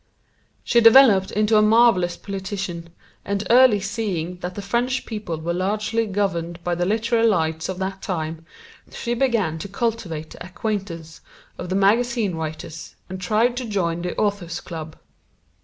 She 0.63 0.81
developed 0.81 1.29
into 1.29 1.57
a 1.57 1.61
marvelous 1.61 2.17
politician, 2.17 2.89
and 3.23 3.45
early 3.51 3.79
seeing 3.79 4.37
that 4.37 4.55
the 4.55 4.61
French 4.63 5.05
people 5.05 5.39
were 5.39 5.53
largely 5.53 6.07
governed 6.07 6.63
by 6.63 6.73
the 6.73 6.87
literary 6.87 7.27
lights 7.27 7.69
of 7.69 7.77
that 7.77 8.01
time, 8.01 8.43
she 8.91 9.13
began 9.13 9.59
to 9.59 9.67
cultivate 9.67 10.31
the 10.31 10.43
acquaintance 10.43 11.21
of 11.59 11.69
the 11.69 11.75
magazine 11.75 12.33
writers, 12.33 12.95
and 13.09 13.21
tried 13.21 13.55
to 13.57 13.65
join 13.65 14.01
the 14.01 14.15
Authors' 14.15 14.59
Club. 14.59 14.95